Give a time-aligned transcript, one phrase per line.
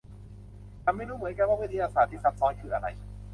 [0.83, 2.87] ฉันไม่รู้เหมือนกันว่าวิทยาศาสตร์ที่ซับซ้อนคืออะไร